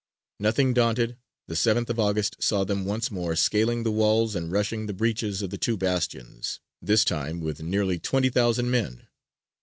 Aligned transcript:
Nothing 0.39 0.73
daunted, 0.73 1.15
the 1.45 1.53
7th 1.53 1.87
of 1.91 1.99
August 1.99 2.41
saw 2.41 2.63
them 2.63 2.85
once 2.85 3.11
more 3.11 3.35
scaling 3.35 3.83
the 3.83 3.91
walls 3.91 4.35
and 4.35 4.51
rushing 4.51 4.87
the 4.87 4.95
breaches 4.95 5.43
of 5.43 5.51
the 5.51 5.59
two 5.59 5.77
bastions, 5.77 6.59
this 6.81 7.05
time 7.05 7.39
with 7.39 7.61
nearly 7.61 7.99
twenty 7.99 8.31
thousand 8.31 8.71
men. 8.71 9.05